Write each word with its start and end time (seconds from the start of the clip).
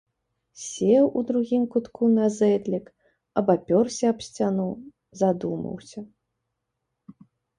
Сеў 0.67 1.05
у 1.19 1.21
другім 1.29 1.65
кутку 1.73 2.07
на 2.13 2.25
зэдлік, 2.37 2.85
абапёрся 3.43 4.03
аб 4.13 4.19
сцяну, 4.27 4.67
задумаўся. 5.21 5.99